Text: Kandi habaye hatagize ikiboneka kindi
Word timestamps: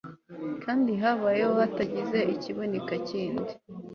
Kandi 0.63 0.91
habaye 1.01 1.43
hatagize 1.57 2.19
ikiboneka 2.33 2.93
kindi 3.07 3.51